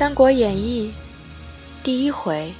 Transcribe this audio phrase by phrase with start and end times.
[0.02, 0.94] 《三国演义》
[1.84, 2.54] 第一回：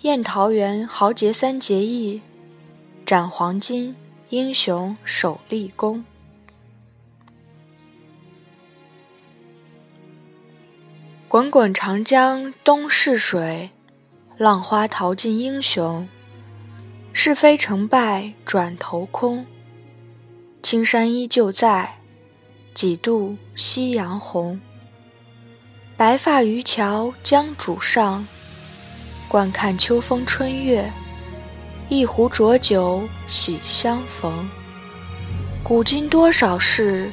[0.00, 2.22] 宴桃园豪杰三结义，
[3.04, 3.94] 斩黄巾
[4.30, 6.02] 英雄首立功。
[11.28, 13.68] 滚滚长江东逝水，
[14.38, 16.08] 浪花淘尽英雄。
[17.12, 19.44] 是非成败转头空，
[20.62, 21.98] 青山依旧在，
[22.72, 24.58] 几度夕阳红。
[26.04, 28.28] 白发渔樵江渚上，
[29.26, 30.92] 惯看秋风春月。
[31.88, 34.46] 一壶浊酒喜相逢。
[35.62, 37.10] 古今多少事，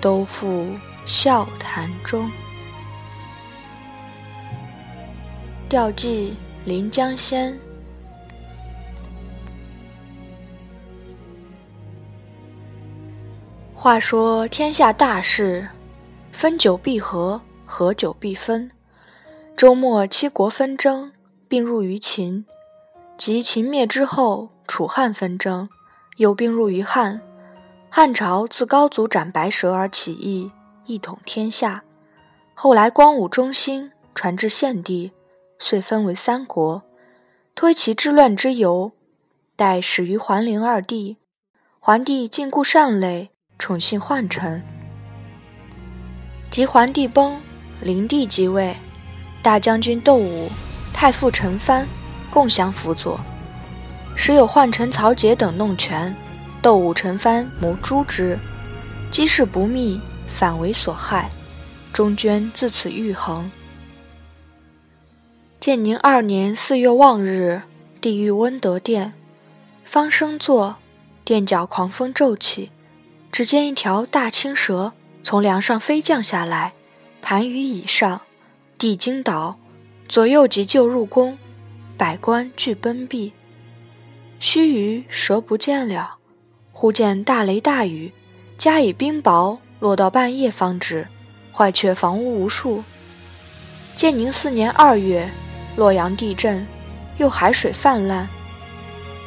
[0.00, 0.66] 都付
[1.06, 2.28] 笑谈中。
[5.68, 6.30] 调寄
[6.68, 7.52] 《临江仙》。
[13.76, 15.68] 话说天下大事，
[16.32, 17.40] 分久必合。
[17.70, 18.70] 合久必分。
[19.54, 21.12] 周末七国纷争，
[21.46, 22.46] 并入于秦。
[23.18, 25.68] 及秦灭之后，楚汉纷争，
[26.16, 27.20] 又并入于汉。
[27.90, 30.50] 汉朝自高祖斩白蛇而起义，
[30.86, 31.84] 一统天下。
[32.54, 35.12] 后来光武中兴，传至献帝，
[35.58, 36.82] 遂分为三国。
[37.54, 38.92] 推其治乱之由，
[39.56, 41.18] 待始于桓灵二帝。
[41.80, 44.62] 桓帝禁锢善类，宠信宦臣。
[46.50, 47.38] 及桓帝崩。
[47.80, 48.74] 灵帝即位，
[49.40, 50.50] 大将军窦武、
[50.92, 51.86] 太傅陈蕃
[52.30, 53.20] 共相辅佐，
[54.16, 56.14] 时有宦臣曹节等弄权，
[56.60, 58.36] 窦武、陈蕃谋诛之，
[59.12, 61.30] 机事不密，反为所害，
[61.92, 63.50] 中捐自此愈横。
[65.60, 67.62] 建宁二年四月望日，
[68.00, 69.12] 帝遇温德殿，
[69.84, 70.76] 方升座，
[71.24, 72.70] 殿角狂风骤起，
[73.30, 76.72] 只见一条大青蛇从梁上飞降下来。
[77.20, 78.22] 盘于椅上，
[78.78, 79.58] 帝惊倒，
[80.08, 81.36] 左右急救入宫，
[81.96, 83.32] 百官俱奔避。
[84.40, 86.16] 须臾，蛇不见了。
[86.72, 88.12] 忽见大雷大雨，
[88.56, 91.08] 加以冰雹，落到半夜方止，
[91.52, 92.84] 坏却房屋无数。
[93.96, 95.28] 建宁四年二月，
[95.76, 96.64] 洛阳地震，
[97.18, 98.28] 又海水泛滥，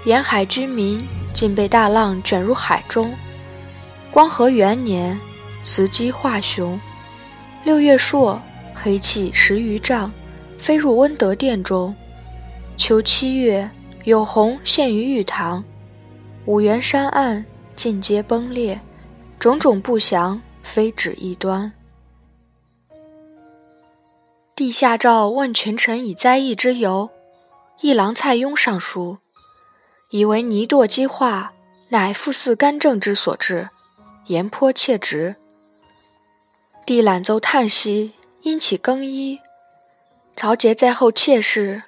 [0.05, 3.13] 沿海居民竟被大浪卷入海中。
[4.09, 5.19] 光和元年，
[5.63, 6.79] 雌鸡化雄。
[7.63, 8.41] 六月朔，
[8.73, 10.11] 黑气十余丈，
[10.57, 11.95] 飞入温德殿中。
[12.75, 13.69] 秋七月，
[14.03, 15.63] 有虹现于玉堂。
[16.45, 17.45] 五原山岸
[17.75, 18.81] 尽皆崩裂，
[19.37, 21.71] 种种不祥，非止一端。
[24.55, 27.11] 帝下诏问群臣以灾异之由，
[27.81, 29.19] 议郎蔡邕上书，
[30.09, 31.53] 以为泥堕积化，
[31.89, 33.69] 乃复似干政之所致，
[34.25, 35.35] 言颇切直。
[36.83, 39.39] 帝览奏叹息，因起更衣。
[40.35, 41.83] 曹节在后妾室，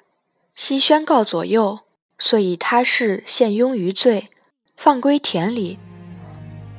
[0.54, 1.80] 悉宣告左右，
[2.16, 4.28] 遂以他事陷庸于罪，
[4.76, 5.80] 放归田里。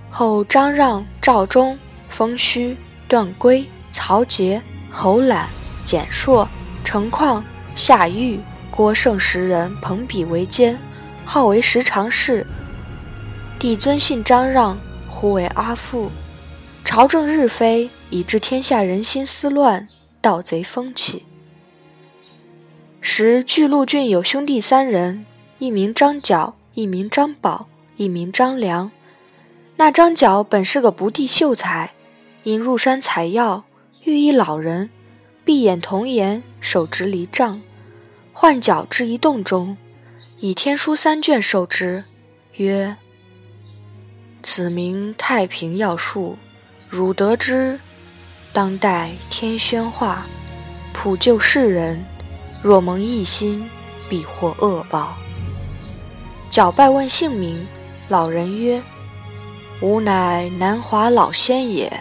[0.09, 1.78] 后张让、赵忠、
[2.08, 2.78] 封谞、
[3.09, 5.50] 段珪、曹节、侯览、
[5.84, 6.48] 简硕、
[6.86, 7.44] 程况、
[7.75, 8.40] 夏玉、
[8.72, 10.80] 郭盛十人朋比为监，
[11.25, 12.48] 号为十常侍。
[13.59, 14.78] 帝尊信张让，
[15.09, 16.09] 呼为阿父。
[16.95, 17.89] 朝政日非。
[18.09, 19.89] 以致天下人心思乱，
[20.22, 21.25] 盗贼风起。
[23.01, 25.25] 时巨鹿郡有兄弟三人，
[25.59, 27.67] 一名张角，一名张宝，
[27.97, 28.89] 一名张良。
[29.75, 31.91] 那张角本是个不第秀才，
[32.44, 33.66] 因入山采药，
[34.06, 34.89] 遇一老人，
[35.44, 37.62] 闭眼童颜，手执离杖，
[38.31, 39.75] 唤角至一洞中，
[40.39, 42.06] 以天书三卷授之，
[42.53, 42.95] 曰
[44.41, 46.38] ：“此名太平要术，
[46.95, 47.80] 汝得知。”
[48.53, 50.25] 当代天宣化，
[50.94, 52.03] 普救世人。
[52.62, 53.69] 若蒙一心，
[54.09, 55.13] 必获恶报。
[56.50, 57.68] 皎拜问姓名，
[58.07, 58.81] 老人曰
[59.81, 61.92] ：“吾乃南华老仙也。”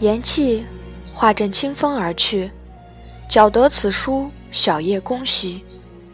[0.00, 0.62] 言讫，
[1.12, 2.50] 化阵清风而去。
[3.28, 5.62] 皎得此书，小夜恭喜，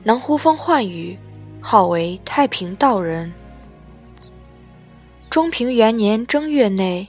[0.03, 1.19] 能呼风唤雨，
[1.61, 3.33] 号为太平道人。
[5.29, 7.07] 中平元年正月内，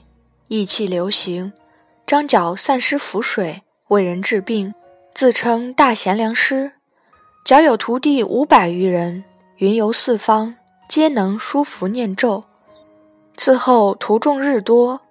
[0.47, 1.53] 疫气流行。
[2.05, 4.73] 张角散失符水，为人治病，
[5.13, 6.73] 自称大贤良师。
[7.45, 9.23] 角有徒弟五百余人，
[9.57, 10.55] 云游四方，
[10.87, 12.43] 皆能书符念咒。
[13.35, 15.01] 此后徒众日多，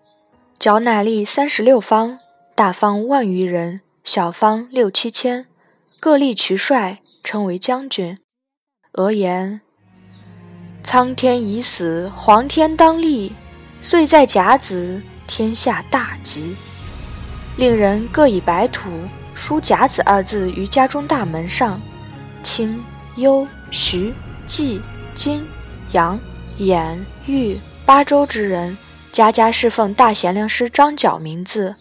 [0.58, 2.18] 角乃立三十六方，
[2.54, 5.46] 大方万余人，小方六七千，
[5.98, 8.18] 各立渠帅，称为将军。
[8.92, 9.60] 俄言：
[10.84, 13.32] 苍天已死，黄天当立，
[13.80, 16.56] 岁在甲子，天下大吉。
[17.56, 18.90] 令人各以白土
[19.34, 21.80] 书“甲子”二字于家中大门上。
[22.42, 22.82] 清、
[23.16, 24.12] 幽、徐、
[24.46, 24.80] 冀、
[25.14, 25.46] 金、
[25.92, 26.18] 杨、
[26.58, 28.76] 兖、豫八州之人，
[29.12, 31.76] 家家侍奉大贤良师张角名字。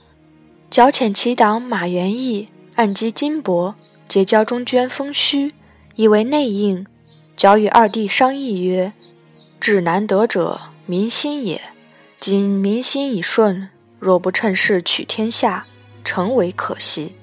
[0.69, 3.75] 剿遣其党马元义，暗击金帛，
[4.07, 5.53] 结交中捐封虚，
[5.95, 6.85] 以为内应。
[7.35, 8.93] 矫与二弟商议曰
[9.59, 11.59] ：“至难得者，民心也。
[12.21, 15.65] 今民心已顺，若不趁势取天下，
[16.03, 17.15] 诚为可惜。”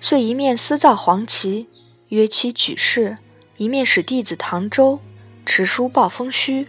[0.00, 1.68] 遂一面私造黄旗，
[2.08, 3.18] 约其举事；
[3.58, 4.98] 一面使弟子唐周
[5.44, 6.68] 持书报封虚。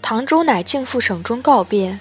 [0.00, 2.00] 唐周乃径赴省中告变。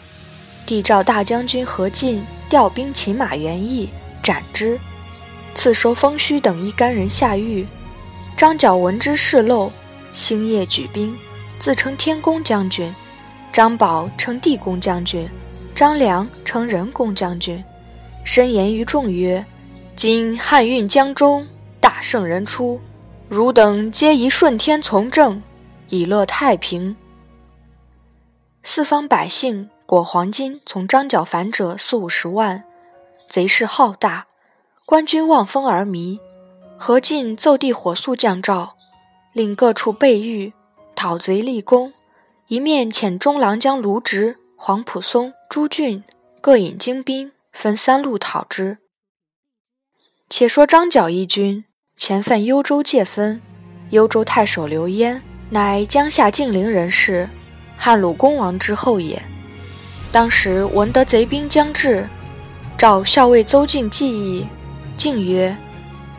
[0.65, 3.89] 帝召大将军何进调兵擒马元义，
[4.23, 4.79] 斩之。
[5.53, 7.67] 赐收封虚等一干人下狱。
[8.37, 9.69] 张角闻之事漏，
[10.13, 11.13] 星夜举兵，
[11.59, 12.95] 自称天公将军。
[13.51, 15.29] 张宝称地公将军，
[15.75, 17.63] 张良称人公将军。
[18.23, 19.45] 申言于众曰
[19.95, 21.45] ：“今汉运江中，
[21.79, 22.79] 大圣人出，
[23.27, 25.41] 汝等皆宜顺天从政，
[25.89, 26.95] 以乐太平。”
[28.63, 29.69] 四方百姓。
[29.91, 32.63] 裹黄金从张角反者四五十万，
[33.27, 34.25] 贼势浩大，
[34.85, 36.17] 官军望风而靡。
[36.77, 38.73] 何进奏帝火速降诏，
[39.33, 40.53] 令各处备御，
[40.95, 41.91] 讨贼立功。
[42.51, 46.03] 一面遣中郎将卢植、黄埔松、朱俊
[46.41, 48.79] 各引精兵，分三路讨之。
[50.29, 51.63] 且说张角一军
[51.95, 53.41] 前犯幽州界分，
[53.91, 55.21] 幽州太守刘焉，
[55.51, 57.29] 乃江夏晋陵人士，
[57.77, 59.23] 汉鲁公王之后也。
[60.11, 62.05] 当时闻得贼兵将至，
[62.77, 64.45] 召校尉邹靖计议。
[64.97, 65.55] 靖曰：“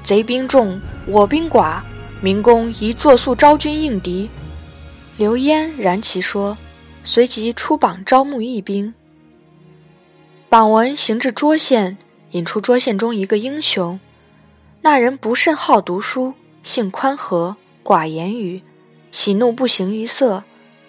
[0.03, 1.83] 贼兵众，我兵寡，
[2.23, 4.31] 明公宜作速招军应敌。”
[5.19, 6.57] 刘焉然其说，
[7.05, 8.95] 随即出榜招募义兵。
[10.49, 11.99] 榜文行至涿县，
[12.31, 14.01] 引出涿县中一个英雄。
[14.81, 18.63] 那人不甚好读书，性宽和，寡言语，
[19.11, 20.45] 喜怒不形于色，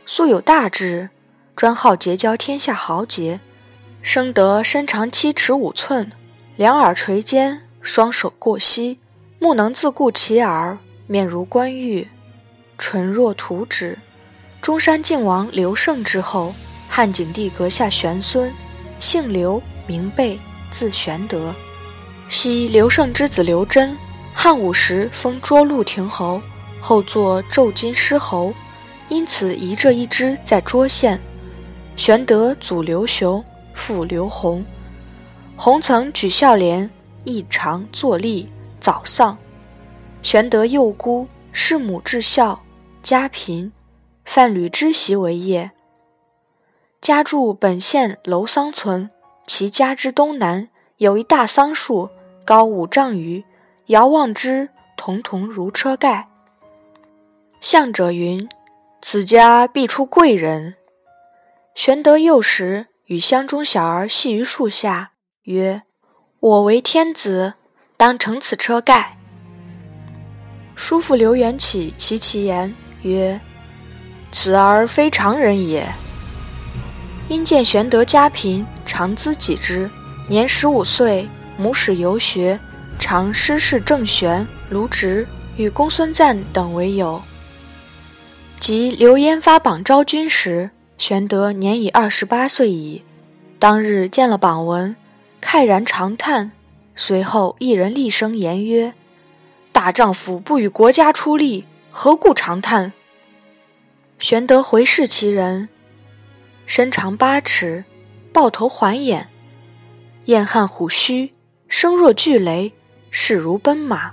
[0.06, 1.10] 素有大志。
[1.56, 3.40] 专好结交天下豪杰，
[4.02, 6.12] 生得身长七尺五寸，
[6.56, 8.98] 两耳垂肩，双手过膝，
[9.38, 12.08] 目能自顾其耳，面如冠玉，
[12.80, 14.00] 唇若涂脂。
[14.64, 16.56] 中山靖王刘胜之后，
[16.88, 18.50] 汉景帝阁下玄孙，
[18.98, 20.40] 姓刘，名备，
[20.72, 21.54] 字玄德。
[22.30, 23.94] 昔刘胜之子刘贞，
[24.34, 26.42] 汉武时封涿鹿亭侯，
[26.80, 28.54] 后作骤金狮侯，
[29.10, 31.20] 因此遗这一支在涿县。
[31.98, 33.44] 玄德祖刘雄，
[33.74, 34.64] 父刘弘。
[35.58, 36.90] 弘曾举孝廉，
[37.26, 38.50] 异常坐立，
[38.80, 39.38] 早丧。
[40.22, 42.58] 玄德幼孤，弑母至孝，
[43.04, 43.70] 家贫，
[44.26, 45.72] 贩履织席为业。
[47.02, 49.10] 家住本县楼桑村，
[49.46, 52.10] 其家之东南有一大桑树，
[52.46, 53.44] 高五丈余，
[53.88, 56.30] 遥望之，彤彤如车盖。
[57.60, 58.50] 向者云
[59.02, 60.76] ：“此家必出贵人。”
[61.76, 65.12] 玄德幼时与乡中小儿戏于树下，
[65.44, 65.84] 曰
[66.40, 67.56] ：“我为天子，
[67.98, 69.18] 当乘此车盖。”
[70.76, 73.40] 叔父刘元起其其言曰
[74.34, 75.88] ：“此儿非常人也。”
[77.30, 79.90] 因见玄德家贫，常资己之。
[80.28, 82.60] 年十五岁，母使游学，
[83.00, 87.22] 常师事郑玄、卢植与公孙瓒等为友。
[88.60, 93.04] 及刘焉发榜招军时，玄德年已二十八岁矣，
[93.60, 94.96] 当日见了榜文，
[95.42, 96.52] 慨然长叹。
[96.96, 98.94] 随后一人厉声言曰
[99.74, 102.94] ：“大丈夫不与国家出力，何故长叹？”
[104.24, 105.68] 玄德回视其人，
[106.66, 107.84] 身长八尺，
[108.32, 109.28] 豹头环眼，
[110.28, 111.34] 燕汉虎须，
[111.68, 112.72] 声若巨雷，
[113.12, 114.12] 势如奔马。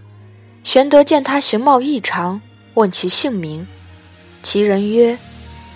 [0.64, 2.40] 玄德见他形貌异常，
[2.74, 3.64] 问其姓名，
[4.42, 5.16] 其人曰：“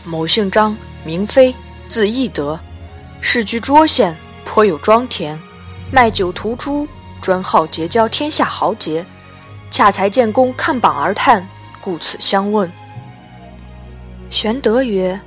[0.02, 0.76] 某姓张。”
[1.06, 1.54] 名飞，
[1.88, 2.58] 字翼德，
[3.20, 5.38] 世居涿县，颇有庄田，
[5.92, 6.88] 卖酒屠猪，
[7.22, 9.06] 专好结交天下豪杰。
[9.70, 11.46] 恰才见公看榜而叹，
[11.80, 12.68] 故此相问。
[14.34, 15.18] 玄德曰：“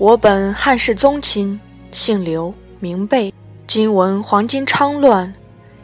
[0.00, 1.60] 我本汉室宗亲，
[1.92, 3.30] 姓刘，名备。
[3.66, 5.34] 今闻黄巾昌乱，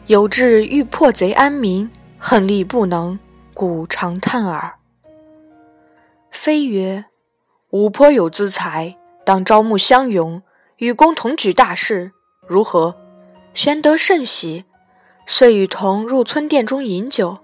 [0.07, 3.19] 有志欲破贼安民，恨力不能，
[3.53, 4.73] 故长叹耳。”
[6.33, 7.05] 飞曰。
[7.69, 10.41] 吾颇有资财，当招募乡勇，
[10.77, 12.13] 与公同举大事，
[12.47, 12.97] 如何？
[13.53, 14.65] 玄德甚喜，
[15.27, 17.37] 遂与同入村店中饮酒。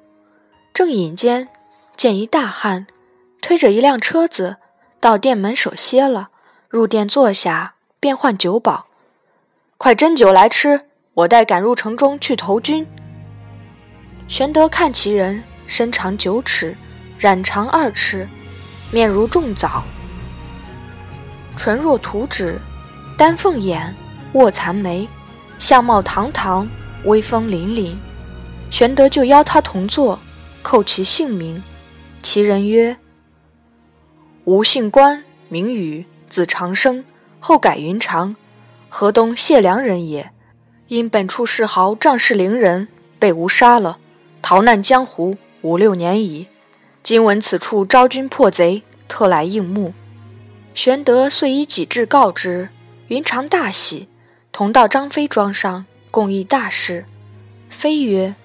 [0.74, 1.48] 正饮间，
[1.96, 2.88] 见一大汉
[3.48, 4.58] 推着一辆车子
[5.00, 6.30] 到店门首歇了，
[6.68, 8.88] 入店坐下，便唤酒保。
[9.78, 12.88] 快斟酒来吃，我待赶入城中去投军。
[14.28, 16.75] 玄德看其人身长九尺，
[17.20, 18.28] 髯长二尺，
[18.90, 19.84] 面如重枣，
[21.56, 22.60] 唇若涂脂，
[23.16, 23.94] 丹凤眼，
[24.34, 25.08] 卧蚕眉，
[25.60, 26.68] 相貌堂堂，
[27.04, 27.96] 威风凛凛。
[28.72, 30.20] 玄德就邀他同坐，
[30.64, 31.64] 叩其姓名。
[32.24, 32.98] 其人曰
[34.46, 37.04] ：“吾姓关，名羽，字长生，
[37.40, 38.36] 后改云长，
[38.90, 40.30] 河东解良人也。
[40.88, 42.88] 因本处世豪仗势凌人，
[43.18, 43.98] 被吾杀了。”
[44.44, 46.46] 逃难江湖五六年矣，
[47.02, 49.96] 今闻此处招军破贼，特来应募。
[50.75, 52.70] 玄德遂以己志告之，
[53.08, 54.08] 云长大喜，
[54.52, 57.06] 同到张飞庄上，共议大事。
[57.72, 58.36] 飞曰：“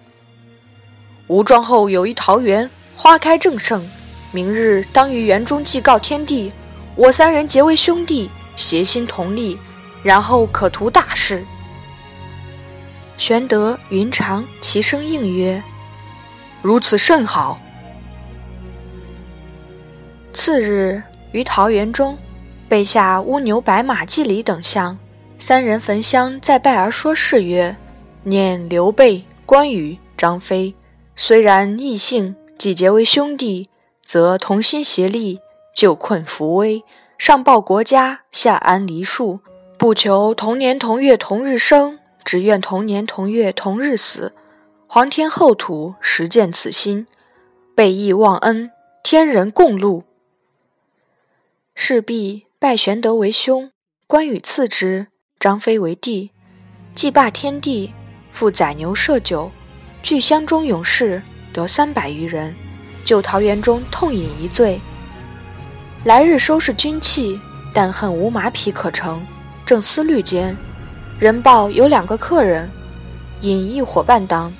[1.29, 3.87] 吾庄后有一桃园，花开正盛，
[4.33, 6.53] 明日当于园中祭告天地，
[6.95, 9.59] 我三人结为兄弟，协心同力，
[10.03, 11.45] 然后可图大事。”
[13.19, 15.63] 玄德、云长齐声应曰。
[16.63, 17.59] 如此甚好。
[20.33, 22.19] 次日于桃园中，
[22.69, 24.99] 备下乌牛白马祭礼等项，
[25.39, 27.75] 三人焚香再拜而说誓曰
[28.25, 30.75] ：“念刘备、关羽、张飞，
[31.17, 33.70] 虽然异姓，既结为兄弟，
[34.11, 35.39] 则同心协力，
[35.73, 36.83] 救困扶危，
[37.17, 39.39] 上报国家，下安黎庶。
[39.79, 44.35] 不求同年同月同日生，只愿同年同月同日死。”
[44.89, 47.07] 皇天厚土，实见此心，
[47.77, 48.73] 备义忘恩，
[49.05, 50.03] 天人共戮。
[51.77, 53.71] 势必拜玄德为兄，
[54.09, 55.07] 关羽次之，
[55.39, 56.33] 张飞为弟。
[56.97, 57.95] 祭罢天地，
[58.33, 59.53] 复宰牛设酒，
[60.03, 62.53] 聚乡中勇士得三百余人，
[63.05, 64.81] 就桃园中痛饮一醉。
[66.05, 67.39] 来日收拾军器，
[67.75, 69.21] 但恨无马匹可乘，
[69.67, 70.57] 正思虑间，
[71.19, 72.71] 人报有两个客人
[73.43, 74.53] 引一伙伴当。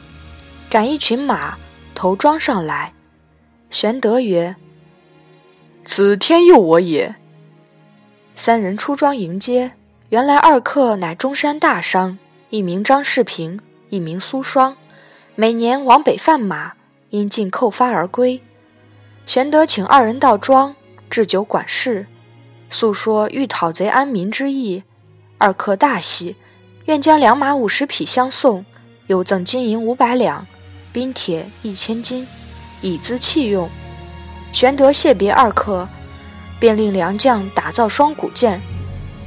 [0.69, 1.57] 赶一群马
[1.95, 2.93] 头装上来，
[3.71, 4.55] 玄德曰
[5.85, 7.17] ：“此天佑我也。”
[8.37, 9.73] 三人出庄迎接，
[10.11, 12.19] 原来二客乃中山大商，
[12.51, 14.77] 一名张世平，一名苏双，
[15.35, 16.75] 每年往北贩马，
[17.11, 18.41] 因尽扣发而归。
[19.27, 20.75] 玄德请二人到庄
[21.09, 22.07] 置酒管事，
[22.69, 24.83] 诉说欲讨贼安民之意。
[25.39, 26.37] 二客大喜，
[26.87, 28.65] 愿将良马五十匹相送，
[29.07, 30.47] 又赠金银五百两。
[30.93, 32.27] 冰铁一千斤，
[32.81, 33.69] 以资器用。
[34.53, 35.89] 玄德谢别二客，
[36.59, 38.61] 便令良将打造双股剑。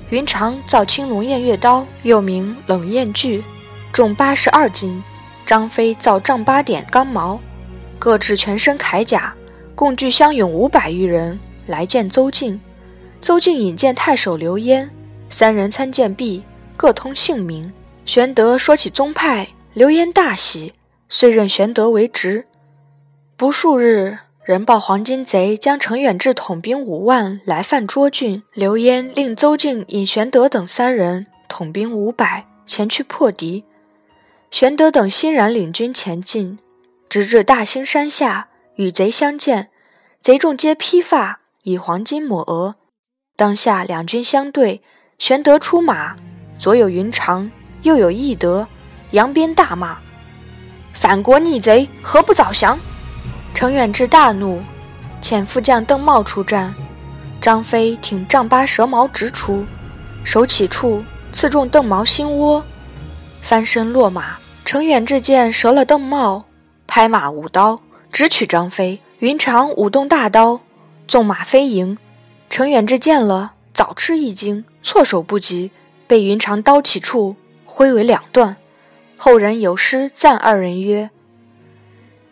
[0.09, 3.41] 云长造青龙偃月刀，又名冷艳锯，
[3.93, 5.01] 重八十二斤。
[5.45, 7.39] 张飞造丈八点钢矛，
[8.03, 9.33] 各置全身铠甲，
[9.75, 12.59] 共聚乡勇五百余人来见邹靖。
[13.21, 14.89] 邹靖引荐太守刘焉，
[15.29, 16.43] 三人参见毕，
[16.75, 17.71] 各通姓名。
[18.05, 20.73] 玄德说起宗派，刘焉大喜。
[21.07, 22.45] 遂任玄德为职。
[23.37, 28.43] 不数日，人报黄巾贼将程远志统兵五万来犯涿郡。
[28.53, 33.63] 刘焉令邹靖引玄德等三人统兵五百前去破敌。
[34.51, 36.59] 玄德等欣然领军前进，
[37.13, 39.69] 直至大兴山下，与贼相见。
[40.19, 42.73] 贼众皆披发，以黄金抹额。
[43.35, 44.81] 当下两军相对，
[45.19, 46.15] 玄德出马，
[46.57, 47.51] 左有云长，
[47.83, 48.67] 右有翼德，
[49.11, 49.99] 扬鞭大骂。
[50.95, 52.79] 反国逆贼，何不早降？
[53.53, 54.59] 程远志大怒，
[55.21, 56.73] 遣副将邓茂出战。
[57.39, 59.63] 张飞挺丈八蛇矛直出，
[60.23, 62.65] 手起处刺中邓茂心窝，
[63.39, 64.37] 翻身落马。
[64.65, 66.43] 程远志见折了邓茂，
[66.95, 67.81] 拍马舞刀
[68.11, 69.01] 直取张飞。
[69.17, 70.61] 云长舞动大刀，
[71.07, 71.97] 纵马飞迎。
[72.51, 75.71] 程远志见了，早吃一惊，措手不及，
[76.05, 77.35] 被云长刀起处
[77.65, 78.57] 挥为两段。
[79.17, 81.09] 后人有诗赞二人曰：“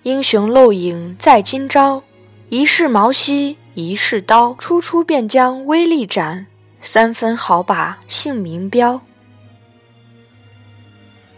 [0.04, 2.04] 英雄漏影在今朝，
[2.50, 6.46] 一世矛兮一世刀，初出便将威力展，
[6.80, 9.02] 三分好把姓名标。”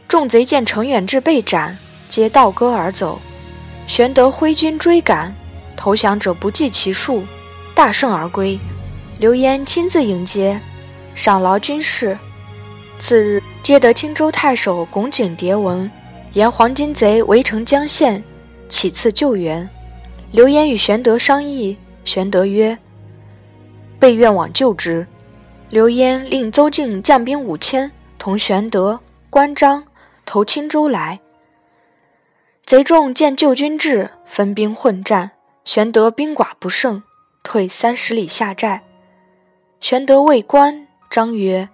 [0.09, 1.77] 众贼见程远志被斩，
[2.13, 3.19] 皆倒戈而走。
[3.87, 5.33] 玄德挥军追赶，
[5.75, 7.23] 投降者不计其数，
[7.73, 8.59] 大胜而归。
[9.17, 10.61] 刘焉亲自迎接，
[11.15, 12.15] 赏劳军士。
[12.99, 13.41] 次日。
[13.63, 15.89] 接得青州太守龚景牒文，
[16.33, 18.23] 言黄巾贼围城江县，
[18.69, 19.67] 起次救援。
[20.31, 22.77] 刘焉与玄德商议，玄德曰
[23.97, 25.07] ：“备愿往救之。”
[25.71, 27.89] 刘焉令邹靖将兵五千，
[28.19, 28.99] 同玄德、
[29.31, 29.83] 关张
[30.25, 31.17] 投青州来。
[32.65, 35.31] 贼众见救军至，分兵混战，
[35.65, 37.03] 玄德兵寡不胜，
[37.43, 38.81] 退三十里下寨。
[39.81, 41.67] 玄德谓关张曰：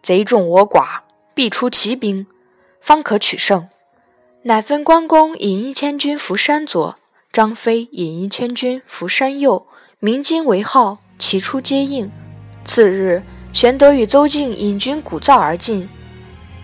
[0.00, 1.00] 贼众我寡，
[1.34, 2.24] 必出奇兵，
[2.80, 3.68] 方可取胜。
[4.42, 6.94] 乃分关公引一千军伏山左，
[7.32, 9.66] 张飞引一千军伏山右，
[9.98, 12.08] 鸣金为号，齐出接应。
[12.64, 13.20] 次日，
[13.52, 15.88] 玄德与邹靖引军鼓噪而进，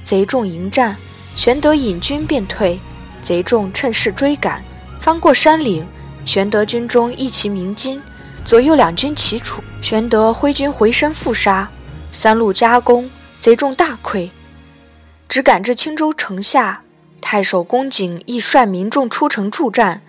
[0.05, 0.97] 贼众迎战，
[1.37, 2.79] 玄德引军便退，
[3.23, 4.63] 贼众趁势追赶，
[5.01, 5.87] 翻过山岭。
[6.27, 8.01] 玄德军中一齐鸣金，
[8.45, 9.63] 左右两军齐楚。
[9.81, 11.69] 玄德挥军回身复杀，
[12.13, 13.11] 三路夹攻，
[13.41, 14.29] 贼众大溃，
[15.29, 16.83] 只赶至青州城下。
[17.23, 20.03] 太守公瑾亦率民众出城助战，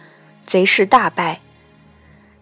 [0.46, 1.40] 贼势大败，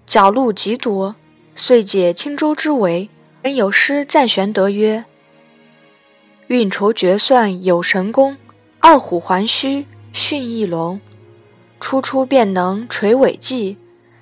[0.08, 1.16] 剿路极多，
[1.54, 3.10] 遂解青州之围。
[3.42, 5.06] 人有诗赞玄德曰
[6.48, 8.38] ：“运筹决算有神功，
[8.80, 11.00] 二虎还须逊一龙。”
[11.80, 13.78] 初出便能垂尾髻，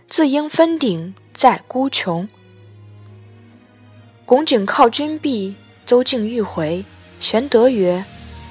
[0.08, 2.30] 自应分鼎在孤穷。
[4.26, 6.86] 拱景靠军壁，邹靖欲回。
[7.20, 8.06] 玄德曰：“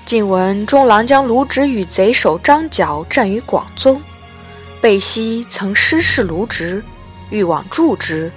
[0.05, 4.03] 近闻中郎将卢植与贼首张角战于广宗，
[4.81, 6.83] 备悉曾师事卢植，
[7.31, 8.33] 欲往助之。”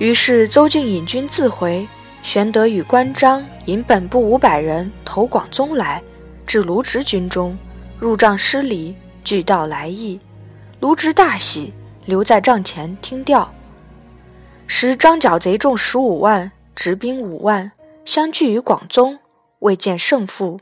[0.00, 1.86] 于是邹靖引军自回。
[2.24, 6.02] 玄德与关张引本部五百人投广宗来，
[6.46, 7.56] 至卢植军中。
[7.98, 10.18] 入帐施礼，俱道来意。
[10.80, 11.74] 卢植大喜，
[12.06, 13.52] 留在帐前听调。
[14.66, 17.70] 时张角贼众十五万，执兵五万，
[18.06, 19.18] 相聚于广宗，
[19.58, 20.60] 未见胜负。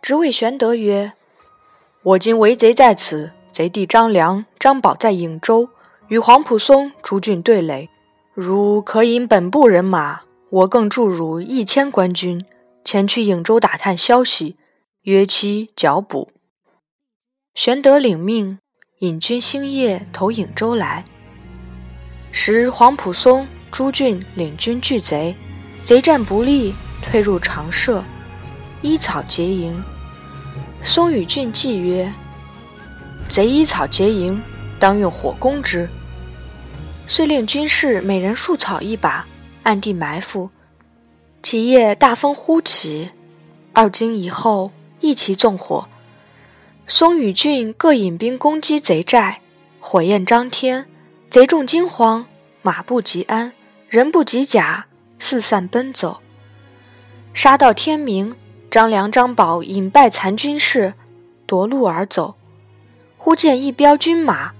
[0.00, 1.12] 直谓玄德曰
[2.02, 5.68] ：“我今为贼在此，贼弟张良、张宝在颍州，
[6.08, 7.90] 与黄埔松、朱俊对垒。
[8.40, 12.40] 如可引本部人马，我更助汝一千官军。”
[12.86, 14.56] 前去颍州打探消息，
[15.02, 16.30] 约期剿捕。
[17.56, 18.60] 玄德领命，
[19.00, 21.04] 引军星夜投颍州来。
[22.30, 25.34] 时黄埔松、朱俊领军拒贼，
[25.84, 26.72] 贼战不利，
[27.02, 28.04] 退入长社，
[28.82, 29.82] 依草结营。
[30.80, 32.14] 松与俊计曰
[33.28, 34.40] ：“贼依草结营，
[34.78, 35.88] 当用火攻之。”
[37.10, 39.24] 遂令军士每人束草一把，
[39.62, 40.50] 暗地埋伏。
[41.42, 43.10] 其夜大风忽起，
[43.72, 45.88] 二更以后一齐纵火。
[46.86, 49.40] 松与俊各引兵攻击贼寨，
[49.80, 50.84] 火焰张天，
[51.30, 52.26] 贼众惊慌，
[52.60, 53.52] 马不及鞍，
[53.88, 54.84] 人不及甲，
[55.18, 56.20] 四散奔走。
[57.32, 58.36] 杀到天明，
[58.70, 60.92] 张良、张宝引败残军士，
[61.46, 62.34] 夺路而走。
[63.16, 64.52] 忽见一彪军马，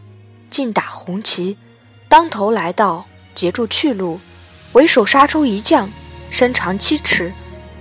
[0.48, 1.58] 尽打红旗，
[2.08, 4.18] 当头来到，截住去路，
[4.72, 5.90] 为首杀出一将。
[6.30, 7.32] 身长七尺，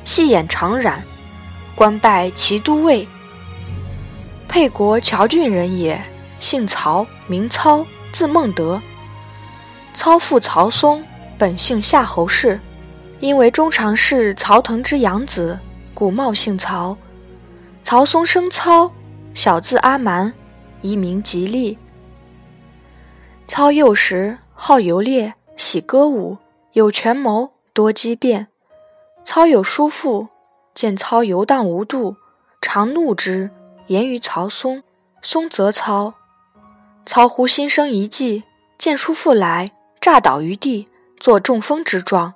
[0.05, 0.95] 细眼长髯，
[1.75, 3.05] 官拜骑都尉。
[4.47, 6.01] 沛国谯郡人也，
[6.39, 8.81] 姓曹，名操，字孟德。
[9.93, 11.03] 操父曹嵩，
[11.37, 12.57] 本姓夏侯氏，
[13.19, 15.59] 因为中常侍曹腾之养子，
[15.93, 16.97] 故冒姓曹。
[17.83, 18.89] 曹嵩生操，
[19.33, 20.33] 小字阿瞒，
[20.81, 21.77] 一名吉利。
[23.47, 26.37] 操幼时好游猎，喜歌舞，
[26.73, 27.53] 有权谋。
[27.73, 28.47] 多机变，
[29.23, 30.29] 操有叔父，
[30.73, 32.15] 见操游荡无度，
[32.59, 33.51] 常怒之，
[33.85, 34.83] 言于曹嵩。
[35.21, 36.15] 嵩责操，
[37.05, 38.43] 操忽心生一计，
[38.79, 40.87] 见叔父来，诈倒于地，
[41.19, 42.33] 作中风之状。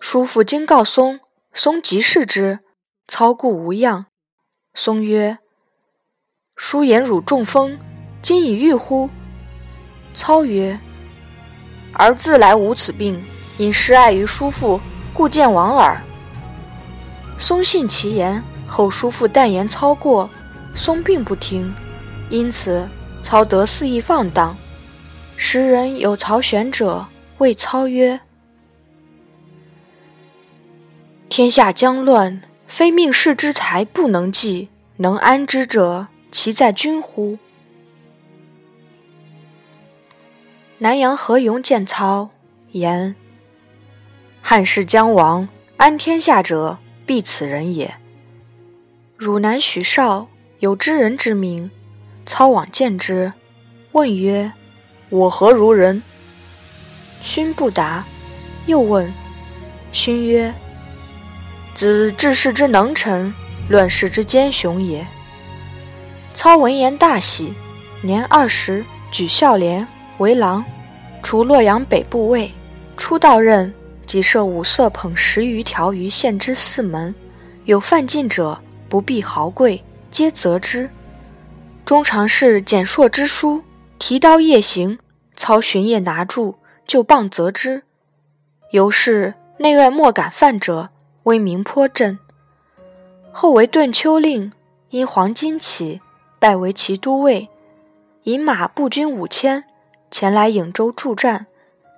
[0.00, 1.20] 叔父惊告嵩，
[1.52, 2.60] 嵩即视之，
[3.06, 4.06] 操故无恙。
[4.72, 5.36] 嵩曰
[6.56, 7.78] ：“叔言汝中风，
[8.22, 9.10] 今已愈乎？”
[10.14, 10.78] 操曰
[11.94, 13.22] ：“儿自来无此病。”
[13.58, 14.80] 因失爱于叔父，
[15.12, 16.00] 故见亡耳。
[17.36, 20.28] 松信其言，后叔父但言操过，
[20.74, 21.72] 松并不听，
[22.30, 22.88] 因此
[23.22, 24.56] 操得肆意放荡。
[25.36, 27.06] 时人有曹玄者，
[27.38, 28.20] 谓操曰
[31.28, 37.38] ：“天下将乱，非命世之才不能济，能安之者，其在君乎？”
[40.82, 42.30] 南阳何勇见操
[42.72, 43.14] 言。
[44.40, 47.94] 汉室将亡，安天下者必此人也。
[49.16, 50.26] 汝南许绍
[50.58, 51.70] 有知人之名，
[52.26, 53.32] 操往见之，
[53.92, 54.50] 问曰
[55.08, 56.02] ：“我何如人？”
[57.22, 58.04] 勋不答，
[58.66, 59.14] 又问，
[59.92, 60.52] 勋曰
[61.76, 63.32] ：“子治世之能臣，
[63.68, 65.06] 乱世之奸雄也。”
[66.34, 67.54] 操闻言大喜，
[68.00, 69.86] 年二十，举孝廉
[70.18, 70.64] 为郎，
[71.22, 72.52] 除洛阳北部尉，
[72.96, 73.72] 初到任。
[74.04, 77.14] 即设五色捧十余条于县之四门，
[77.64, 80.90] 有犯禁者，不必豪贵，皆责之。
[81.86, 83.62] 中常侍简硕之书，
[83.98, 84.98] 提刀夜行，
[85.34, 87.84] 操巡夜拿住，就棒责之。
[88.72, 90.90] 由是内外莫敢犯者，
[91.22, 92.18] 威名颇振。
[93.30, 94.52] 后为顿丘令，
[94.90, 96.02] 因黄巾起，
[96.38, 97.48] 拜为骑都尉，
[98.24, 99.64] 引马步军五千
[100.12, 101.46] 前来颍州助战，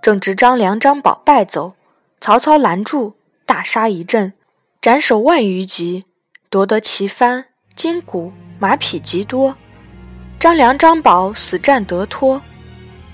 [0.00, 1.74] 正值张良、张宝败走，
[2.20, 4.32] 曹操拦住，大杀一阵，
[4.80, 6.04] 斩首万余级，
[6.48, 9.56] 夺得旗幡、金鼓、马匹极多。
[10.38, 12.40] 张良、张宝死战得脱。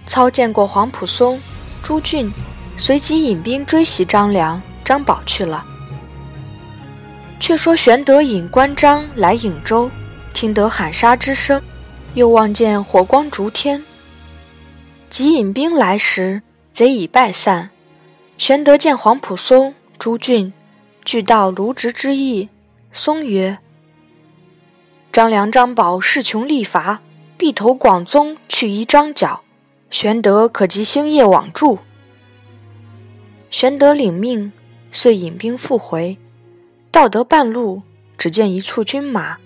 [0.06, 1.40] 操见过黄甫松、
[1.82, 2.30] 朱俊，
[2.76, 5.64] 随即引兵追袭张良、张宝去了。
[7.38, 9.90] 却说玄德引关张来颍州，
[10.34, 11.62] 听得喊杀之声，
[12.12, 13.82] 又望见火光烛天。
[15.10, 16.40] 即引兵来时，
[16.72, 17.70] 贼已败散。
[18.38, 20.52] 玄德见黄甫松、朱俊，
[21.04, 22.48] 俱到卢植之意。
[22.92, 23.58] 松曰
[25.10, 27.00] ：“张良、张宝势穷力乏，
[27.36, 29.42] 必投广宗去依张角。
[29.90, 31.80] 玄德可即星夜往助。”
[33.50, 34.52] 玄德领命，
[34.92, 36.16] 遂引兵复回。
[36.92, 37.82] 到得半路，
[38.16, 39.38] 只见一簇军马，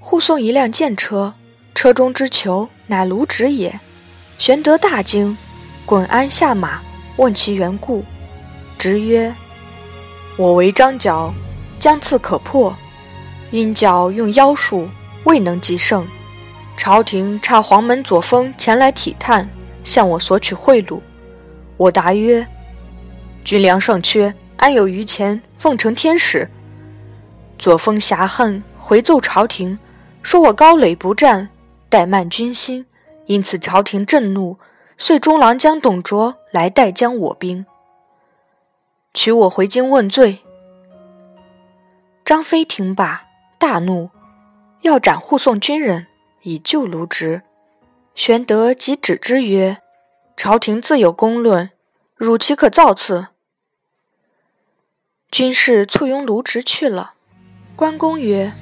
[0.00, 1.32] 护送一辆箭车，
[1.74, 3.80] 车中之囚乃卢植也。
[4.42, 5.38] 玄德大惊，
[5.86, 6.80] 滚鞍下马，
[7.14, 8.04] 问其缘故。
[8.76, 9.32] 直曰
[10.36, 11.32] ：“我为张角，
[11.78, 12.76] 将刺可破，
[13.52, 14.88] 因角用妖术，
[15.22, 16.04] 未能及胜。
[16.76, 19.48] 朝廷差黄门左峰前来体探，
[19.84, 21.00] 向我索取贿赂。
[21.76, 22.44] 我答曰
[23.46, 26.50] ：‘军粮尚缺，安有余钱奉承天使？’”
[27.60, 29.78] 左峰侠恨，回奏朝廷，
[30.20, 31.48] 说我高垒不战，
[31.88, 32.84] 怠慢军心，
[33.32, 34.58] 因此朝廷震怒，
[34.98, 37.64] 遂中郎将董卓来代将我兵，
[39.14, 40.40] 取我回京问罪。
[42.26, 43.24] 张飞听罢，
[43.58, 44.10] 大怒，
[44.82, 46.08] 要斩护送军人，
[46.42, 47.40] 以救卢植。
[48.14, 49.78] 玄德即止之曰
[50.36, 51.70] ：“朝廷自有公论，
[52.14, 53.28] 汝岂可造次？”
[55.32, 57.14] 军士簇拥卢植去了。
[57.74, 58.52] 关公曰：“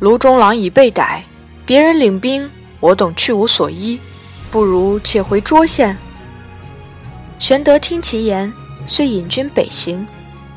[0.00, 1.22] 卢中郎已被逮，
[1.64, 2.50] 别人领兵，
[2.86, 3.98] 我等去无所依，
[4.48, 5.98] 不如且回涿县。”
[7.40, 8.52] 玄德听其言，
[8.86, 10.06] 遂引军北行。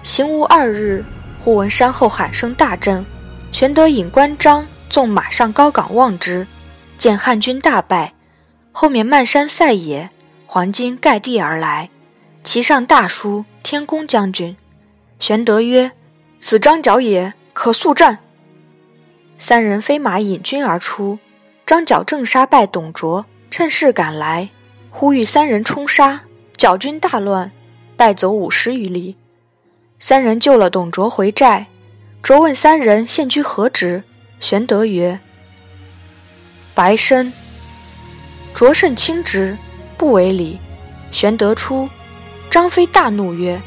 [0.04, 1.04] 行无二日，
[1.44, 3.04] 忽闻山后喊声大震。
[3.52, 6.46] 玄德引关张纵马上高岗望之，
[7.00, 8.14] 见汉军大败，
[8.72, 10.12] 后面漫山塞野，
[10.46, 11.90] 黄金盖地而来，
[12.44, 14.56] 其上大书“天公将军”。
[15.18, 15.92] 玄德曰：
[16.38, 18.20] 此张角也，可速战。
[19.40, 21.18] 三人飞马引军而出，
[21.70, 24.50] 张角正杀败董卓，趁势赶来，
[24.90, 26.22] 呼吁三人冲杀，
[26.58, 27.52] 角军大乱，
[27.96, 29.16] 败走五十余里。
[30.00, 31.68] 三人救了董卓回寨，
[32.24, 34.02] 卓问三人现居何职，
[34.40, 35.20] 玄德曰
[36.74, 37.32] ：“白身。”
[38.56, 39.56] 卓甚轻之，
[39.96, 40.60] 不为礼。
[41.12, 41.88] 玄德出，
[42.50, 43.62] 张飞大怒曰：“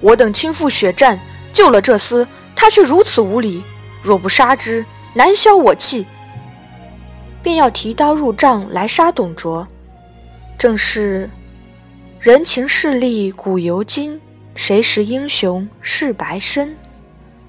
[0.00, 1.20] 我等亲赴血战。”
[1.52, 3.62] 救了这厮，他却如此无礼。
[4.02, 6.06] 若不杀之，难消我气。
[7.42, 9.66] 便要提刀入帐来杀董卓。
[10.58, 11.28] 正是
[12.18, 14.20] 人情势利古犹今，
[14.54, 16.76] 谁识英雄是白身？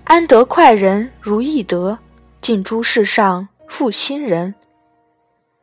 [0.05, 1.97] 安得快人如易德？
[2.39, 4.55] 尽诛世上负心人。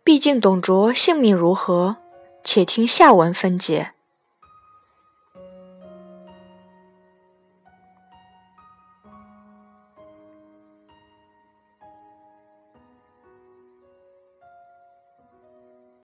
[0.05, 1.97] 毕竟董卓性命如何？
[2.45, 3.93] 且听下文分解。